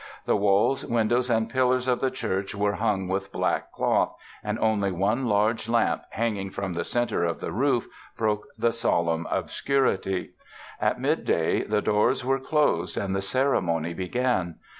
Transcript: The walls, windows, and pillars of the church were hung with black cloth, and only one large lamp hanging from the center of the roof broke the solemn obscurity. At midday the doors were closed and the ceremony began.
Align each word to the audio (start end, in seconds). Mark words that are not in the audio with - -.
The 0.25 0.35
walls, 0.35 0.83
windows, 0.83 1.29
and 1.29 1.47
pillars 1.47 1.87
of 1.87 2.01
the 2.01 2.09
church 2.09 2.55
were 2.55 2.73
hung 2.73 3.07
with 3.07 3.31
black 3.31 3.71
cloth, 3.71 4.15
and 4.43 4.57
only 4.57 4.91
one 4.91 5.27
large 5.27 5.69
lamp 5.69 6.01
hanging 6.09 6.49
from 6.49 6.73
the 6.73 6.83
center 6.83 7.23
of 7.23 7.39
the 7.39 7.51
roof 7.51 7.87
broke 8.17 8.47
the 8.57 8.73
solemn 8.73 9.27
obscurity. 9.29 10.31
At 10.79 10.99
midday 10.99 11.61
the 11.61 11.83
doors 11.83 12.25
were 12.25 12.39
closed 12.39 12.97
and 12.97 13.15
the 13.15 13.21
ceremony 13.21 13.93
began. 13.93 14.55